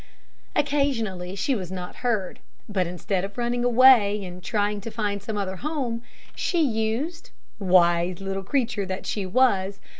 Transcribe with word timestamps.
Occasionally 0.55 1.35
she 1.35 1.53
was 1.53 1.71
not 1.71 1.97
heard; 1.97 2.39
but 2.67 2.87
instead 2.87 3.23
of 3.23 3.37
running 3.37 3.63
away, 3.63 4.25
and 4.25 4.43
trying 4.43 4.81
to 4.81 4.89
find 4.89 5.21
some 5.21 5.37
other 5.37 5.57
home, 5.57 6.01
she 6.35 6.59
used 6.59 7.29
wise 7.59 8.19
little 8.19 8.41
creature 8.41 8.87
that 8.87 9.05
she 9.05 9.27
was! 9.27 9.79